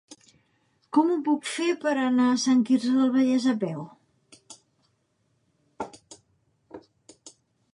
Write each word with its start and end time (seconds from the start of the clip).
Com 0.97 1.09
ho 1.09 1.17
puc 1.27 1.49
fer 1.55 1.67
per 1.83 1.91
anar 2.05 2.25
a 2.29 2.39
Sant 2.43 2.63
Quirze 2.69 2.93
del 2.93 3.13
Vallès 3.17 3.45
a 3.51 3.53
peu? 3.65 3.83